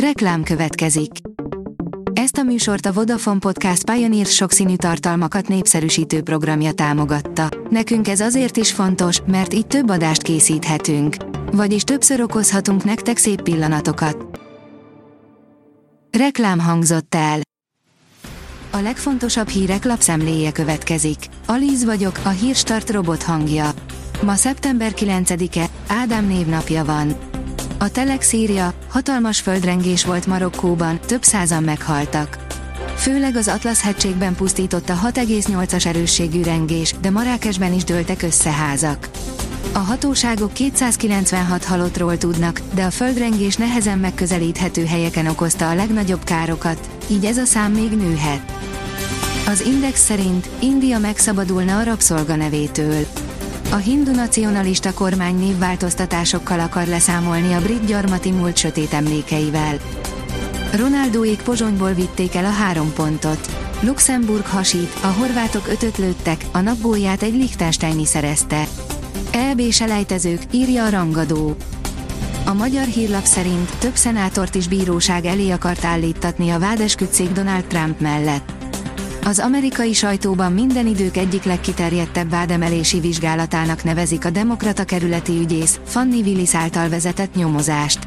[0.00, 1.10] Reklám következik.
[2.12, 7.48] Ezt a műsort a Vodafone Podcast Pioneer sokszínű tartalmakat népszerűsítő programja támogatta.
[7.70, 11.16] Nekünk ez azért is fontos, mert így több adást készíthetünk.
[11.52, 14.40] Vagyis többször okozhatunk nektek szép pillanatokat.
[16.18, 17.40] Reklám hangzott el.
[18.70, 21.18] A legfontosabb hírek lapszemléje következik.
[21.46, 23.70] Alíz vagyok, a hírstart robot hangja.
[24.22, 27.35] Ma szeptember 9-e, Ádám névnapja van.
[27.78, 32.38] A Telex írja, hatalmas földrengés volt Marokkóban, több százan meghaltak.
[32.96, 39.08] Főleg az Atlasz hegységben pusztította 6,8-as erősségű rengés, de Marrákesben is dőltek össze házak.
[39.72, 46.88] A hatóságok 296 halottról tudnak, de a földrengés nehezen megközelíthető helyeken okozta a legnagyobb károkat,
[47.08, 48.52] így ez a szám még nőhet.
[49.46, 53.06] Az Index szerint India megszabadulna a rabszolganevétől.
[53.70, 59.78] A hindu nacionalista kormány névváltoztatásokkal akar leszámolni a brit gyarmati múlt sötét emlékeivel.
[60.76, 63.50] Ronaldóék Pozsonyból vitték el a három pontot.
[63.80, 68.64] Luxemburg hasít, a horvátok ötöt lőttek, a napbóját egy Liechtensteini szerezte.
[69.30, 71.56] EB selejtezők, írja a rangadó.
[72.44, 78.00] A magyar hírlap szerint több szenátort is bíróság elé akart állítatni a vádeskütszék Donald Trump
[78.00, 78.55] mellett.
[79.26, 86.20] Az amerikai sajtóban minden idők egyik legkiterjedtebb vádemelési vizsgálatának nevezik a demokrata kerületi ügyész, Fanny
[86.22, 87.98] Willis által vezetett nyomozást.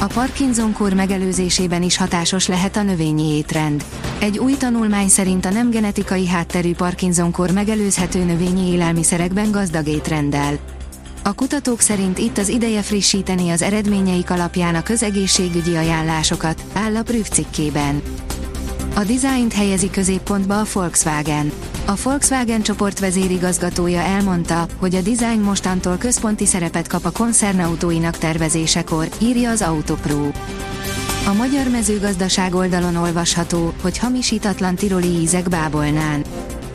[0.00, 3.84] A Parkinson-kór megelőzésében is hatásos lehet a növényi étrend.
[4.18, 10.58] Egy új tanulmány szerint a nem genetikai hátterű Parkinson-kór megelőzhető növényi élelmiszerekben gazdag étrenddel.
[11.22, 17.02] A kutatók szerint itt az ideje frissíteni az eredményeik alapján a közegészségügyi ajánlásokat, áll a
[17.02, 18.02] Prüf cikkében.
[18.94, 21.52] A dizájnt helyezi középpontba a Volkswagen.
[21.86, 29.08] A Volkswagen csoport vezérigazgatója elmondta, hogy a dizájn mostantól központi szerepet kap a koncernautóinak tervezésekor,
[29.22, 30.30] írja az Autopro.
[31.26, 36.24] A magyar mezőgazdaság oldalon olvasható, hogy hamisítatlan tiroli ízek bábolnán.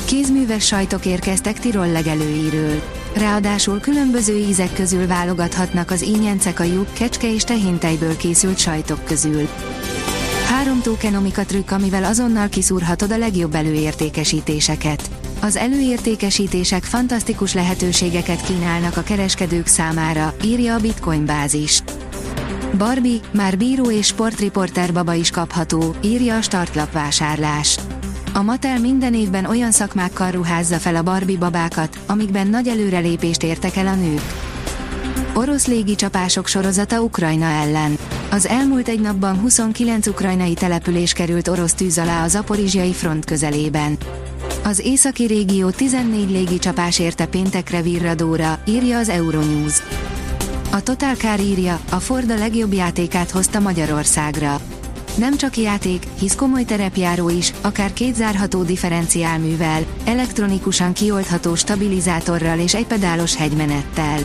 [0.05, 2.81] Kézműves sajtok érkeztek Tirol legelőiről.
[3.15, 9.48] Ráadásul különböző ízek közül válogathatnak az ínyencek a lyuk, kecske és tehintejből készült sajtok közül.
[10.45, 15.10] Három tokenomika trükk, amivel azonnal kiszúrhatod a legjobb előértékesítéseket.
[15.42, 21.84] Az előértékesítések fantasztikus lehetőségeket kínálnak a kereskedők számára, írja a Bitcoin bázis.
[22.78, 27.80] Barbie, már bíró és sportriporter baba is kapható, írja a startlap vásárlás.
[28.34, 33.76] A Mattel minden évben olyan szakmákkal ruházza fel a Barbie babákat, amikben nagy előrelépést értek
[33.76, 34.22] el a nők.
[35.34, 37.98] Orosz légicsapások sorozata Ukrajna ellen.
[38.36, 43.98] Az elmúlt egy napban 29 ukrajnai település került orosz tűz alá a zaporizsiai front közelében.
[44.64, 49.73] Az északi régió 14 légicsapás érte péntekre virradóra, írja az Euronews.
[50.72, 54.60] A Total Car írja, a Ford a legjobb játékát hozta Magyarországra.
[55.17, 62.76] Nem csak játék, hisz komoly terepjáró is, akár két zárható differenciálművel, elektronikusan kioldható stabilizátorral és
[62.76, 64.20] egy pedálos hegymenettel.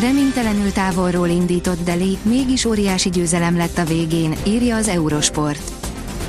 [0.00, 5.72] Reménytelenül távolról indított Deli, mégis óriási győzelem lett a végén, írja az Eurosport.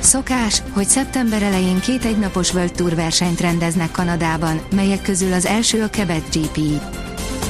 [0.00, 5.82] Szokás, hogy szeptember elején két egynapos World Tour versenyt rendeznek Kanadában, melyek közül az első
[5.82, 6.58] a Quebec GP.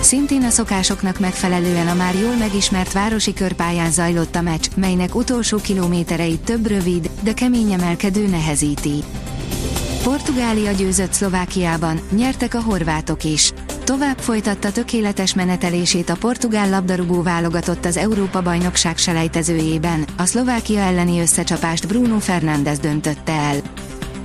[0.01, 5.57] Szintén a szokásoknak megfelelően a már jól megismert városi körpályán zajlott a meccs, melynek utolsó
[5.57, 9.05] kilométereit több rövid, de kemény emelkedő nehezíti.
[10.03, 13.53] Portugália győzött Szlovákiában, nyertek a horvátok is.
[13.85, 21.89] Tovább folytatta tökéletes menetelését a portugál labdarúgó válogatott az Európa-bajnokság selejtezőjében, a Szlovákia elleni összecsapást
[21.89, 23.57] Bruno Fernández döntötte el.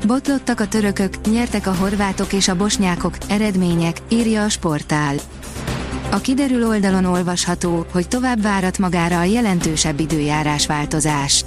[0.07, 5.15] Botlottak a törökök, nyertek a horvátok és a bosnyákok, eredmények, írja a sportál.
[6.11, 11.45] A kiderül oldalon olvasható, hogy tovább várat magára a jelentősebb időjárás változás.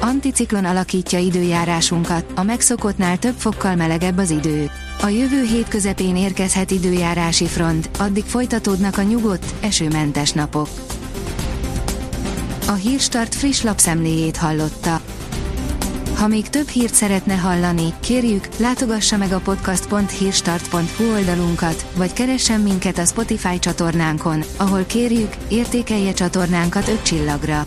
[0.00, 4.70] Anticiklon alakítja időjárásunkat, a megszokottnál több fokkal melegebb az idő.
[5.02, 10.68] A jövő hét közepén érkezhet időjárási front, addig folytatódnak a nyugodt, esőmentes napok.
[12.66, 15.00] A Hírstart friss lapszemléjét hallotta.
[16.16, 22.98] Ha még több hírt szeretne hallani, kérjük, látogassa meg a podcast.hírstart.hu oldalunkat, vagy keressen minket
[22.98, 27.66] a Spotify csatornánkon, ahol kérjük, értékelje csatornánkat 5 csillagra.